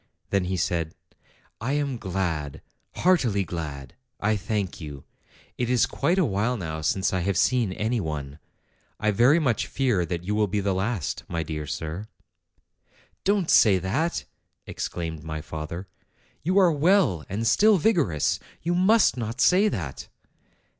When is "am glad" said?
1.73-2.63